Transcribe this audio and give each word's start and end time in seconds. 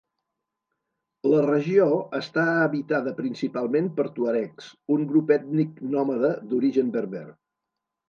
La 1.33 1.41
regió 1.47 1.85
està 2.21 2.47
habitada 2.63 3.15
principalment 3.21 3.93
per 4.01 4.09
tuaregs, 4.19 4.73
un 4.99 5.09
grup 5.15 5.37
ètnic 5.41 5.81
nòmada 5.97 6.37
d'origen 6.53 6.95
berber. 7.01 7.27